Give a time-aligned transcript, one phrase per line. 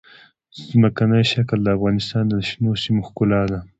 [0.69, 3.59] ځمکنی شکل د افغانستان د شنو سیمو ښکلا ده.